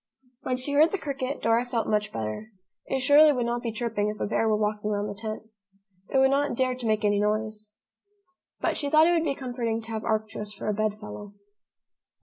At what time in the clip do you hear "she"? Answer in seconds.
0.57-0.71, 8.77-8.89